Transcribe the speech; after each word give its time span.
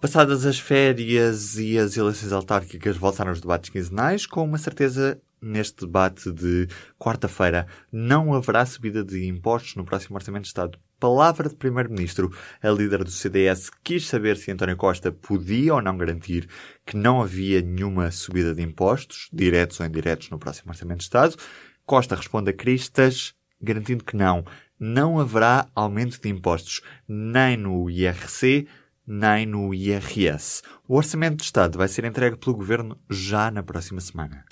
Passadas 0.00 0.44
as 0.44 0.58
férias 0.58 1.56
e 1.58 1.78
as 1.78 1.96
eleições 1.96 2.32
autárquicas, 2.32 2.96
voltaram 2.96 3.30
os 3.32 3.40
debates 3.40 3.70
quinzenais, 3.70 4.26
com 4.26 4.44
uma 4.44 4.58
certeza 4.58 5.20
neste 5.42 5.84
debate 5.84 6.30
de 6.30 6.68
quarta-feira 6.98 7.66
não 7.90 8.32
haverá 8.32 8.64
subida 8.64 9.04
de 9.04 9.26
impostos 9.26 9.74
no 9.74 9.84
próximo 9.84 10.16
Orçamento 10.16 10.42
de 10.42 10.48
Estado. 10.48 10.78
Palavra 11.00 11.48
de 11.48 11.56
Primeiro-Ministro. 11.56 12.32
A 12.62 12.70
líder 12.70 13.02
do 13.02 13.10
CDS 13.10 13.70
quis 13.82 14.06
saber 14.06 14.36
se 14.36 14.52
António 14.52 14.76
Costa 14.76 15.10
podia 15.10 15.74
ou 15.74 15.82
não 15.82 15.96
garantir 15.96 16.48
que 16.86 16.96
não 16.96 17.20
havia 17.20 17.60
nenhuma 17.60 18.10
subida 18.12 18.54
de 18.54 18.62
impostos, 18.62 19.28
diretos 19.32 19.80
ou 19.80 19.86
indiretos, 19.86 20.30
no 20.30 20.38
próximo 20.38 20.70
Orçamento 20.70 20.98
de 20.98 21.04
Estado. 21.04 21.36
Costa 21.84 22.14
responde 22.14 22.50
a 22.50 22.52
Cristas, 22.52 23.34
garantindo 23.60 24.04
que 24.04 24.16
não. 24.16 24.44
Não 24.84 25.20
haverá 25.20 25.68
aumento 25.76 26.20
de 26.20 26.28
impostos, 26.28 26.80
nem 27.06 27.56
no 27.56 27.88
IRC, 27.88 28.66
nem 29.06 29.46
no 29.46 29.72
IRS. 29.72 30.60
O 30.88 30.96
Orçamento 30.96 31.36
de 31.36 31.44
Estado 31.44 31.78
vai 31.78 31.86
ser 31.86 32.04
entregue 32.04 32.36
pelo 32.36 32.56
Governo 32.56 32.98
já 33.08 33.48
na 33.48 33.62
próxima 33.62 34.00
semana. 34.00 34.44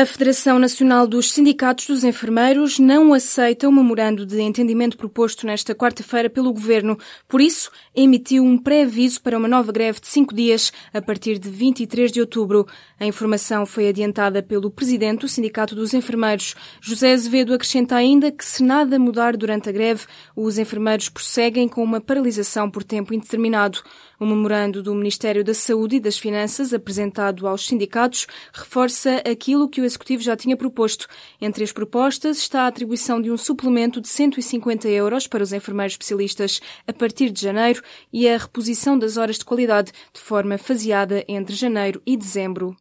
A 0.00 0.06
Federação 0.06 0.60
Nacional 0.60 1.08
dos 1.08 1.32
Sindicatos 1.32 1.88
dos 1.88 2.04
Enfermeiros 2.04 2.78
não 2.78 3.12
aceita 3.12 3.68
o 3.68 3.72
memorando 3.72 4.24
de 4.24 4.40
entendimento 4.40 4.96
proposto 4.96 5.44
nesta 5.44 5.74
quarta-feira 5.74 6.30
pelo 6.30 6.52
Governo. 6.52 6.96
Por 7.26 7.40
isso, 7.40 7.68
emitiu 7.96 8.44
um 8.44 8.56
pré-aviso 8.56 9.20
para 9.20 9.36
uma 9.36 9.48
nova 9.48 9.72
greve 9.72 9.98
de 9.98 10.06
cinco 10.06 10.32
dias 10.32 10.72
a 10.94 11.02
partir 11.02 11.36
de 11.40 11.50
23 11.50 12.12
de 12.12 12.20
outubro. 12.20 12.64
A 13.00 13.06
informação 13.06 13.66
foi 13.66 13.88
adiantada 13.88 14.40
pelo 14.40 14.70
presidente 14.70 15.22
do 15.22 15.28
Sindicato 15.28 15.74
dos 15.74 15.92
Enfermeiros. 15.92 16.54
José 16.80 17.12
Azevedo 17.12 17.52
acrescenta 17.52 17.96
ainda 17.96 18.30
que, 18.30 18.44
se 18.44 18.62
nada 18.62 19.00
mudar 19.00 19.36
durante 19.36 19.68
a 19.68 19.72
greve, 19.72 20.06
os 20.36 20.58
enfermeiros 20.58 21.08
prosseguem 21.08 21.66
com 21.68 21.82
uma 21.82 22.00
paralisação 22.00 22.70
por 22.70 22.84
tempo 22.84 23.12
indeterminado. 23.12 23.82
O 24.20 24.26
memorando 24.26 24.82
do 24.82 24.92
Ministério 24.96 25.44
da 25.44 25.54
Saúde 25.54 25.96
e 25.96 26.00
das 26.00 26.18
Finanças, 26.18 26.74
apresentado 26.74 27.46
aos 27.46 27.64
sindicatos, 27.64 28.26
reforça 28.52 29.22
aquilo 29.24 29.68
que 29.68 29.80
o 29.80 29.84
Executivo 29.84 30.20
já 30.22 30.36
tinha 30.36 30.56
proposto. 30.56 31.06
Entre 31.40 31.62
as 31.62 31.70
propostas 31.70 32.38
está 32.38 32.62
a 32.62 32.66
atribuição 32.66 33.22
de 33.22 33.30
um 33.30 33.36
suplemento 33.36 34.00
de 34.00 34.08
150 34.08 34.88
euros 34.88 35.28
para 35.28 35.44
os 35.44 35.52
enfermeiros 35.52 35.92
especialistas 35.92 36.60
a 36.84 36.92
partir 36.92 37.30
de 37.30 37.40
janeiro 37.40 37.80
e 38.12 38.28
a 38.28 38.36
reposição 38.36 38.98
das 38.98 39.16
horas 39.16 39.38
de 39.38 39.44
qualidade 39.44 39.92
de 40.12 40.20
forma 40.20 40.58
faseada 40.58 41.24
entre 41.28 41.54
janeiro 41.54 42.02
e 42.04 42.16
dezembro. 42.16 42.74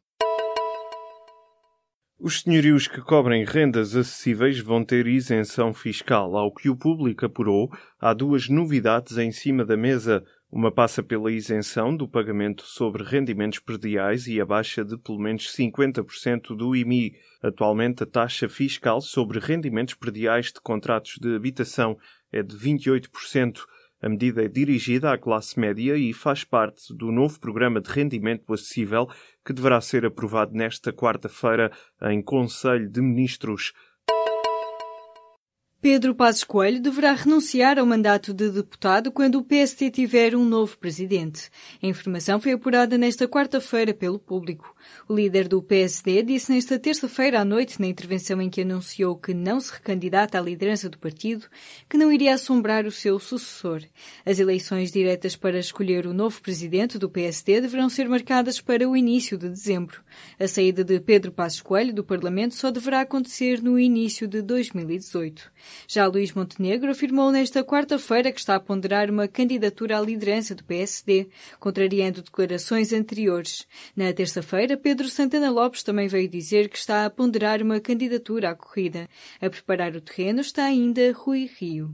Os 2.20 2.42
senhorios 2.42 2.88
que 2.88 3.00
cobrem 3.00 3.46
rendas 3.46 3.96
acessíveis 3.96 4.60
vão 4.60 4.84
ter 4.84 5.06
isenção 5.06 5.72
fiscal. 5.72 6.36
Ao 6.36 6.52
que 6.52 6.68
o 6.68 6.76
público 6.76 7.28
apurou, 7.28 7.70
há 8.02 8.12
duas 8.12 8.50
novidades 8.50 9.20
em 9.20 9.32
cima 9.32 9.64
da 9.64 9.78
mesa. 9.78 10.24
Uma 10.50 10.72
passa 10.72 11.04
pela 11.04 11.30
isenção 11.30 11.96
do 11.96 12.08
pagamento 12.08 12.64
sobre 12.64 13.04
rendimentos 13.04 13.60
prediais 13.60 14.28
e 14.28 14.40
a 14.40 14.46
baixa 14.46 14.84
de 14.84 14.98
pelo 14.98 15.20
menos 15.20 15.54
50% 15.54 16.56
do 16.56 16.74
IMI. 16.74 17.16
Atualmente, 17.44 18.04
a 18.04 18.06
taxa 18.06 18.48
fiscal 18.48 19.02
sobre 19.02 19.40
rendimentos 19.40 19.96
prediais 19.96 20.46
de 20.48 20.62
contratos 20.62 21.18
de 21.20 21.36
habitação 21.36 21.98
é 22.32 22.42
de 22.42 22.56
28%. 22.56 23.60
A 24.02 24.08
medida 24.08 24.46
é 24.46 24.48
dirigida 24.48 25.12
à 25.12 25.18
classe 25.18 25.60
média 25.60 25.98
e 25.98 26.14
faz 26.14 26.46
parte 26.46 26.94
do 26.96 27.12
novo 27.12 27.40
programa 27.40 27.82
de 27.82 27.90
rendimento 27.90 28.54
acessível 28.54 29.10
que 29.44 29.52
deverá 29.52 29.82
ser 29.82 30.06
aprovado 30.06 30.54
nesta 30.54 30.94
quarta-feira 30.94 31.72
em 32.04 32.22
Conselho 32.22 32.90
de 32.90 33.02
Ministros. 33.02 33.74
Pedro 35.90 36.14
Passos 36.14 36.44
Coelho 36.44 36.82
deverá 36.82 37.14
renunciar 37.14 37.80
ao 37.80 37.86
mandato 37.86 38.34
de 38.34 38.50
deputado 38.50 39.10
quando 39.10 39.36
o 39.36 39.42
PST 39.42 39.90
tiver 39.90 40.36
um 40.36 40.44
novo 40.44 40.78
presidente. 40.78 41.50
A 41.82 41.88
informação 41.88 42.42
foi 42.42 42.52
apurada 42.52 42.98
nesta 42.98 43.26
quarta-feira 43.26 43.94
pelo 43.94 44.20
público. 44.20 44.76
O 45.08 45.16
líder 45.16 45.48
do 45.48 45.64
PSD 45.64 46.24
disse 46.24 46.52
nesta 46.52 46.78
terça-feira 46.78 47.40
à 47.40 47.46
noite, 47.46 47.80
na 47.80 47.88
intervenção 47.88 48.42
em 48.42 48.50
que 48.50 48.64
anunciou 48.64 49.16
que 49.16 49.34
não 49.34 49.62
se 49.62 49.72
recandidata 49.72 50.38
à 50.38 50.42
liderança 50.42 50.90
do 50.90 50.98
partido, 50.98 51.46
que 51.90 51.98
não 51.98 52.12
iria 52.12 52.34
assombrar 52.34 52.86
o 52.86 52.92
seu 52.92 53.18
sucessor. 53.18 53.82
As 54.26 54.40
eleições 54.40 54.92
diretas 54.92 55.38
para 55.38 55.58
escolher 55.58 56.06
o 56.06 56.14
novo 56.14 56.42
presidente 56.42 56.98
do 56.98 57.10
PSD 57.10 57.62
deverão 57.62 57.88
ser 57.88 58.10
marcadas 58.10 58.60
para 58.60 58.90
o 58.90 58.98
início 58.98 59.38
de 59.38 59.48
dezembro. 59.48 60.02
A 60.38 60.50
saída 60.50 60.84
de 60.84 61.00
Pedro 61.00 61.32
Passos 61.32 61.62
Coelho 61.62 61.94
do 61.94 62.04
Parlamento 62.04 62.56
só 62.56 62.72
deverá 62.72 63.00
acontecer 63.00 63.64
no 63.64 63.80
início 63.80 64.28
de 64.28 64.42
2018. 64.42 65.50
Já 65.86 66.08
Luís 66.08 66.32
Montenegro 66.34 66.92
afirmou 66.92 67.32
nesta 67.32 67.64
quarta-feira 67.64 68.32
que 68.32 68.40
está 68.40 68.56
a 68.56 68.60
ponderar 68.60 69.10
uma 69.10 69.28
candidatura 69.28 69.98
à 69.98 70.02
liderança 70.02 70.56
do 70.56 70.64
PSD, 70.64 71.28
contrariando 71.60 72.22
declarações 72.22 72.94
anteriores. 72.94 73.68
Na 73.96 74.14
terça-feira, 74.14 74.78
Pedro 74.78 75.10
Santana 75.10 75.52
Lopes 75.52 75.84
também 75.84 76.08
veio 76.08 76.30
dizer 76.30 76.70
que 76.70 76.78
está 76.78 77.06
a 77.06 77.10
ponderar 77.10 77.62
uma 77.62 77.80
candidatura 77.80 78.52
à 78.52 78.56
corrida. 78.56 79.08
A 79.42 79.50
preparar 79.50 79.96
o 79.96 80.02
terreno 80.02 80.42
está 80.42 80.64
ainda 80.66 81.12
Rui 81.12 81.50
Rio. 81.60 81.94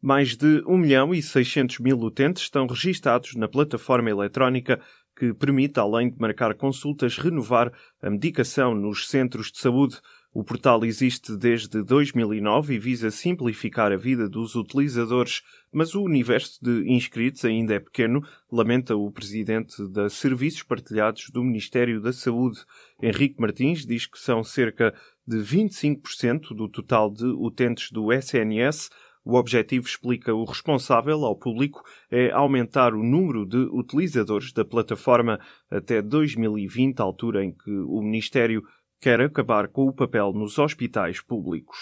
Mais 0.00 0.36
de 0.36 0.62
1 0.66 0.76
milhão 0.76 1.14
e 1.14 1.22
600 1.22 1.80
mil 1.80 1.98
utentes 1.98 2.44
estão 2.44 2.66
registados 2.66 3.34
na 3.34 3.48
plataforma 3.48 4.08
eletrónica 4.08 4.80
que 5.18 5.32
permite, 5.32 5.80
além 5.80 6.10
de 6.10 6.18
marcar 6.20 6.54
consultas, 6.54 7.16
renovar 7.16 7.72
a 8.02 8.10
medicação 8.10 8.74
nos 8.74 9.08
centros 9.08 9.50
de 9.50 9.58
saúde. 9.58 9.98
O 10.38 10.44
portal 10.44 10.84
existe 10.84 11.34
desde 11.34 11.82
2009 11.82 12.74
e 12.74 12.78
visa 12.78 13.10
simplificar 13.10 13.90
a 13.90 13.96
vida 13.96 14.28
dos 14.28 14.54
utilizadores, 14.54 15.40
mas 15.72 15.94
o 15.94 16.02
universo 16.02 16.62
de 16.62 16.92
inscritos 16.92 17.42
ainda 17.46 17.72
é 17.72 17.80
pequeno, 17.80 18.22
lamenta 18.52 18.94
o 18.94 19.10
presidente 19.10 19.88
da 19.88 20.10
Serviços 20.10 20.62
Partilhados 20.62 21.30
do 21.30 21.42
Ministério 21.42 22.02
da 22.02 22.12
Saúde. 22.12 22.58
Henrique 23.02 23.40
Martins 23.40 23.86
diz 23.86 24.04
que 24.04 24.18
são 24.18 24.44
cerca 24.44 24.92
de 25.26 25.38
25% 25.38 26.54
do 26.54 26.68
total 26.68 27.10
de 27.10 27.24
utentes 27.24 27.90
do 27.90 28.12
SNS. 28.12 28.90
O 29.24 29.36
objetivo, 29.36 29.86
explica 29.86 30.34
o 30.34 30.44
responsável 30.44 31.24
ao 31.24 31.34
público, 31.34 31.82
é 32.10 32.30
aumentar 32.30 32.92
o 32.92 33.02
número 33.02 33.46
de 33.46 33.56
utilizadores 33.72 34.52
da 34.52 34.66
plataforma 34.66 35.40
até 35.70 36.02
2020, 36.02 37.00
altura 37.00 37.42
em 37.42 37.52
que 37.52 37.70
o 37.70 38.02
Ministério 38.02 38.62
quer 39.00 39.20
acabar 39.20 39.68
com 39.68 39.86
o 39.86 39.92
papel 39.92 40.32
nos 40.32 40.58
hospitais 40.58 41.20
públicos. 41.20 41.78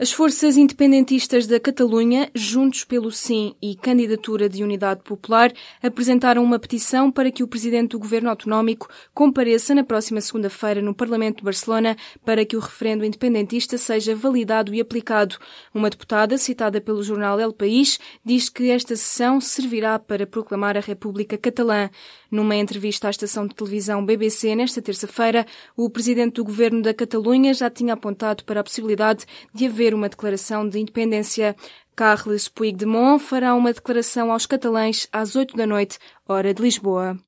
As 0.00 0.10
forças 0.10 0.56
independentistas 0.56 1.46
da 1.46 1.60
Catalunha, 1.60 2.30
Juntos 2.34 2.84
pelo 2.84 3.12
Sim 3.12 3.54
e 3.60 3.76
Candidatura 3.76 4.48
de 4.48 4.64
Unidade 4.64 5.02
Popular, 5.02 5.52
apresentaram 5.82 6.42
uma 6.42 6.58
petição 6.58 7.12
para 7.12 7.30
que 7.30 7.42
o 7.42 7.46
presidente 7.46 7.90
do 7.90 7.98
governo 7.98 8.30
autonómico 8.30 8.88
compareça 9.12 9.74
na 9.74 9.84
próxima 9.84 10.22
segunda-feira 10.22 10.80
no 10.80 10.94
Parlamento 10.94 11.40
de 11.40 11.44
Barcelona 11.44 11.98
para 12.24 12.46
que 12.46 12.56
o 12.56 12.60
referendo 12.60 13.04
independentista 13.04 13.76
seja 13.76 14.16
validado 14.16 14.74
e 14.74 14.80
aplicado. 14.80 15.36
Uma 15.74 15.90
deputada, 15.90 16.38
citada 16.38 16.80
pelo 16.80 17.02
jornal 17.02 17.38
El 17.38 17.52
País, 17.52 18.00
diz 18.24 18.48
que 18.48 18.70
esta 18.70 18.96
sessão 18.96 19.38
servirá 19.38 19.98
para 19.98 20.26
proclamar 20.26 20.78
a 20.78 20.80
República 20.80 21.36
Catalã. 21.36 21.90
Numa 22.30 22.56
entrevista 22.56 23.08
à 23.08 23.10
estação 23.10 23.46
de 23.46 23.54
televisão 23.54 24.02
BBC 24.06 24.54
nesta 24.54 24.80
terça-feira, 24.80 25.44
o 25.76 25.90
presidente 25.90 26.36
do 26.36 26.44
governo 26.44 26.80
da 26.80 26.94
Catalunha 26.94 27.52
já 27.52 27.68
tinha 27.68 27.92
apontado 27.92 28.44
para 28.44 28.60
a 28.60 28.64
possibilidade 28.64 29.26
de 29.52 29.66
haver 29.66 29.89
uma 29.94 30.08
declaração 30.08 30.68
de 30.68 30.78
independência. 30.78 31.56
Carles 31.94 32.48
Puigdemont 32.48 33.22
fará 33.22 33.54
uma 33.54 33.72
declaração 33.72 34.32
aos 34.32 34.46
catalães 34.46 35.08
às 35.12 35.36
8 35.36 35.56
da 35.56 35.66
noite, 35.66 35.98
hora 36.26 36.54
de 36.54 36.62
Lisboa. 36.62 37.18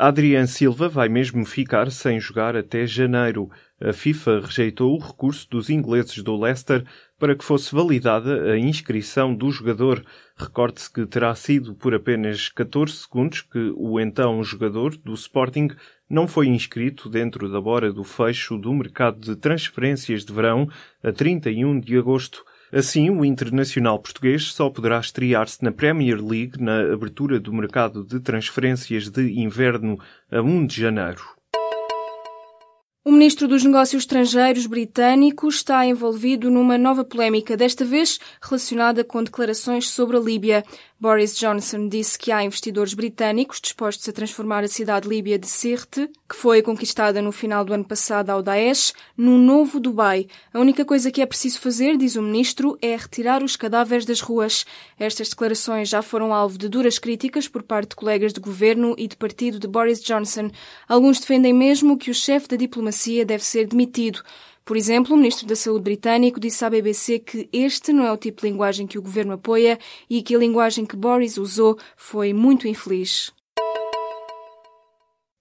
Adrian 0.00 0.46
Silva 0.46 0.88
vai 0.88 1.08
mesmo 1.08 1.44
ficar 1.44 1.90
sem 1.90 2.20
jogar 2.20 2.56
até 2.56 2.86
janeiro. 2.86 3.50
A 3.80 3.92
FIFA 3.92 4.42
rejeitou 4.44 4.94
o 4.94 5.04
recurso 5.04 5.50
dos 5.50 5.68
ingleses 5.68 6.22
do 6.22 6.40
Leicester 6.40 6.84
para 7.18 7.34
que 7.34 7.44
fosse 7.44 7.74
validada 7.74 8.52
a 8.52 8.56
inscrição 8.56 9.34
do 9.34 9.50
jogador. 9.50 10.04
Recorde-se 10.36 10.92
que 10.92 11.04
terá 11.04 11.34
sido 11.34 11.74
por 11.74 11.92
apenas 11.96 12.48
14 12.48 12.92
segundos 12.92 13.42
que 13.42 13.72
o 13.76 13.98
então 13.98 14.40
jogador 14.44 14.96
do 14.96 15.14
Sporting 15.14 15.70
não 16.08 16.26
foi 16.26 16.46
inscrito 16.46 17.08
dentro 17.08 17.50
da 17.50 17.60
bora 17.60 17.92
do 17.92 18.02
fecho 18.04 18.56
do 18.56 18.72
mercado 18.72 19.20
de 19.20 19.36
transferências 19.36 20.24
de 20.24 20.32
verão 20.32 20.68
a 21.02 21.12
31 21.12 21.80
de 21.80 21.98
agosto. 21.98 22.44
Assim, 22.72 23.08
o 23.10 23.24
internacional 23.24 23.98
português 23.98 24.52
só 24.52 24.68
poderá 24.68 24.98
estrear-se 24.98 25.62
na 25.64 25.72
Premier 25.72 26.22
League 26.22 26.60
na 26.60 26.80
abertura 26.92 27.40
do 27.40 27.52
mercado 27.52 28.04
de 28.04 28.20
transferências 28.20 29.08
de 29.08 29.40
inverno 29.40 29.98
a 30.30 30.40
1 30.40 30.66
de 30.66 30.80
janeiro. 30.80 31.38
O 33.08 33.10
ministro 33.10 33.48
dos 33.48 33.64
Negócios 33.64 34.02
Estrangeiros 34.02 34.66
britânico 34.66 35.48
está 35.48 35.86
envolvido 35.86 36.50
numa 36.50 36.76
nova 36.76 37.02
polémica, 37.02 37.56
desta 37.56 37.82
vez 37.82 38.18
relacionada 38.38 39.02
com 39.02 39.24
declarações 39.24 39.88
sobre 39.88 40.18
a 40.18 40.20
Líbia. 40.20 40.62
Boris 41.00 41.36
Johnson 41.38 41.86
disse 41.86 42.18
que 42.18 42.32
há 42.32 42.42
investidores 42.42 42.92
britânicos 42.92 43.60
dispostos 43.60 44.08
a 44.08 44.12
transformar 44.12 44.64
a 44.64 44.68
cidade 44.68 45.08
líbia 45.08 45.38
de 45.38 45.46
Sirte, 45.46 46.10
que 46.28 46.34
foi 46.34 46.60
conquistada 46.60 47.22
no 47.22 47.30
final 47.30 47.64
do 47.64 47.72
ano 47.72 47.84
passado 47.84 48.30
ao 48.30 48.42
Daesh, 48.42 48.92
num 49.16 49.38
novo 49.38 49.78
Dubai. 49.78 50.26
A 50.52 50.58
única 50.58 50.84
coisa 50.84 51.12
que 51.12 51.22
é 51.22 51.26
preciso 51.26 51.60
fazer, 51.60 51.96
diz 51.96 52.16
o 52.16 52.22
ministro, 52.22 52.76
é 52.82 52.96
retirar 52.96 53.44
os 53.44 53.54
cadáveres 53.54 54.04
das 54.04 54.20
ruas. 54.20 54.66
Estas 54.98 55.28
declarações 55.28 55.88
já 55.88 56.02
foram 56.02 56.34
alvo 56.34 56.58
de 56.58 56.68
duras 56.68 56.98
críticas 56.98 57.46
por 57.46 57.62
parte 57.62 57.90
de 57.90 57.96
colegas 57.96 58.32
de 58.32 58.40
governo 58.40 58.96
e 58.98 59.06
de 59.06 59.16
partido 59.16 59.60
de 59.60 59.68
Boris 59.68 60.02
Johnson. 60.02 60.50
Alguns 60.88 61.20
defendem 61.20 61.52
mesmo 61.52 61.96
que 61.96 62.10
o 62.10 62.14
chefe 62.14 62.48
da 62.48 62.56
diplomacia 62.56 63.24
deve 63.24 63.44
ser 63.44 63.68
demitido. 63.68 64.20
Por 64.68 64.76
exemplo, 64.76 65.14
o 65.14 65.16
Ministro 65.16 65.46
da 65.46 65.56
Saúde 65.56 65.84
britânico 65.84 66.38
disse 66.38 66.62
à 66.62 66.68
BBC 66.68 67.20
que 67.20 67.48
este 67.50 67.90
não 67.90 68.04
é 68.04 68.12
o 68.12 68.18
tipo 68.18 68.42
de 68.42 68.50
linguagem 68.50 68.86
que 68.86 68.98
o 68.98 69.02
governo 69.02 69.32
apoia 69.32 69.78
e 70.10 70.22
que 70.22 70.34
a 70.34 70.38
linguagem 70.38 70.84
que 70.84 70.94
Boris 70.94 71.38
usou 71.38 71.78
foi 71.96 72.34
muito 72.34 72.68
infeliz. 72.68 73.32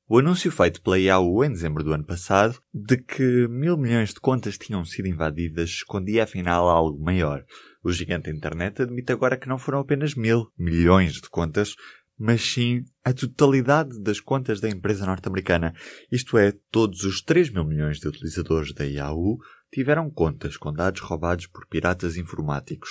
O 0.08 0.18
anúncio 0.18 0.50
feito 0.50 0.82
pela 0.82 0.98
Yahoo 0.98 1.44
em 1.44 1.52
dezembro 1.52 1.84
do 1.84 1.92
ano 1.92 2.06
passado 2.06 2.58
de 2.74 2.96
que 2.96 3.50
mil 3.50 3.76
milhões 3.76 4.14
de 4.14 4.22
contas 4.22 4.58
tinham 4.58 4.86
sido 4.86 5.10
invadidas 5.10 5.72
escondia 5.72 6.24
afinal 6.24 6.70
algo 6.70 6.98
maior. 6.98 7.44
O 7.84 7.92
gigante 7.92 8.32
da 8.32 8.38
internet 8.38 8.82
admite 8.82 9.12
agora 9.12 9.36
que 9.36 9.50
não 9.50 9.58
foram 9.58 9.80
apenas 9.80 10.16
mil 10.16 10.48
milhões 10.58 11.16
de 11.16 11.30
contas, 11.30 11.76
mas 12.18 12.42
sim 12.42 12.84
a 13.04 13.14
totalidade 13.14 14.00
das 14.02 14.20
contas 14.20 14.60
da 14.60 14.70
empresa 14.70 15.06
norte-americana. 15.06 15.74
Isto 16.12 16.38
é, 16.38 16.54
todos 16.72 17.04
os 17.04 17.22
3 17.22 17.52
mil 17.52 17.64
milhões 17.64 18.00
de 18.00 18.08
utilizadores 18.08 18.74
da 18.74 18.84
Yahoo 18.84 19.38
tiveram 19.72 20.10
contas 20.10 20.58
com 20.58 20.74
dados 20.74 21.02
roubados 21.02 21.46
por 21.48 21.68
piratas 21.68 22.18
informáticos. 22.18 22.90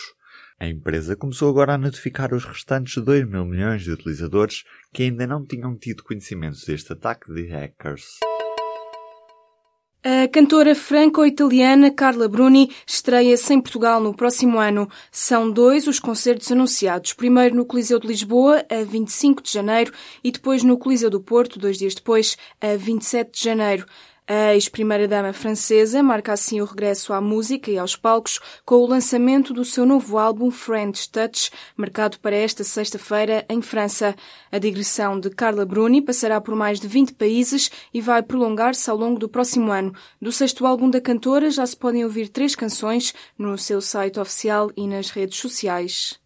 A 0.58 0.67
empresa 0.67 1.17
começou 1.17 1.50
agora 1.50 1.75
a 1.75 1.78
notificar 1.78 2.32
os 2.32 2.44
restantes 2.44 3.02
2 3.02 3.28
mil 3.28 3.44
milhões 3.44 3.82
de 3.82 3.90
utilizadores 3.90 4.64
que 4.93 5.02
ainda 5.02 5.26
não 5.26 5.44
tinham 5.44 5.76
tido 5.76 6.02
conhecimento 6.02 6.58
deste 6.67 6.93
ataque 6.93 7.32
de 7.32 7.46
hackers. 7.46 8.06
A 10.08 10.29
cantora 10.29 10.73
franco-italiana 10.73 11.91
Carla 11.91 12.29
Bruni 12.29 12.70
estreia-se 12.87 13.53
em 13.53 13.61
Portugal 13.61 14.00
no 14.00 14.14
próximo 14.14 14.61
ano. 14.61 14.88
São 15.11 15.50
dois 15.50 15.88
os 15.88 15.99
concertos 15.99 16.53
anunciados. 16.53 17.12
Primeiro 17.12 17.56
no 17.56 17.67
Coliseu 17.67 17.99
de 17.99 18.06
Lisboa, 18.06 18.64
a 18.70 18.85
25 18.85 19.43
de 19.43 19.53
janeiro, 19.53 19.93
e 20.23 20.31
depois 20.31 20.62
no 20.62 20.79
Coliseu 20.79 21.11
do 21.11 21.20
Porto, 21.20 21.58
dois 21.58 21.76
dias 21.76 21.93
depois, 21.93 22.37
a 22.61 22.76
27 22.76 23.32
de 23.32 23.43
janeiro. 23.43 23.85
A 24.28 24.55
ex-primeira-dama 24.55 25.32
francesa 25.32 26.02
marca 26.02 26.32
assim 26.32 26.61
o 26.61 26.64
regresso 26.64 27.12
à 27.12 27.20
música 27.20 27.70
e 27.70 27.78
aos 27.78 27.94
palcos 27.94 28.40
com 28.64 28.75
o 28.75 28.87
lançamento 28.87 29.55
do 29.55 29.64
seu 29.64 29.87
novo 29.87 30.19
álbum 30.19 30.50
French 30.50 31.08
Touch, 31.08 31.49
marcado 31.76 32.19
para 32.19 32.34
esta 32.34 32.64
sexta-feira 32.64 33.46
em 33.49 33.62
França. 33.62 34.17
A 34.50 34.58
digressão 34.58 35.20
de 35.20 35.31
Carla 35.31 35.64
Bruni 35.64 36.02
passará 36.02 36.40
por 36.40 36.56
mais 36.56 36.81
de 36.81 36.88
20 36.88 37.14
países 37.14 37.70
e 37.94 38.00
vai 38.00 38.20
prolongar-se 38.20 38.90
ao 38.90 38.96
longo 38.96 39.17
do 39.17 39.28
próximo 39.28 39.70
ano. 39.70 39.94
Do 40.20 40.32
sexto 40.32 40.67
álbum 40.67 40.90
da 40.90 41.00
cantora 41.00 41.49
já 41.49 41.64
se 41.64 41.76
podem 41.76 42.02
ouvir 42.02 42.29
três 42.29 42.56
canções 42.56 43.14
no 43.38 43.56
seu 43.56 43.81
site 43.81 44.19
oficial 44.19 44.72
e 44.76 44.88
nas 44.88 45.08
redes 45.11 45.38
sociais. 45.38 46.25